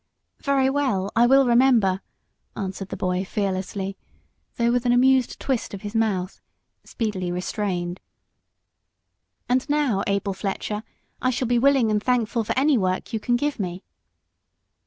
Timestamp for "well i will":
0.67-1.45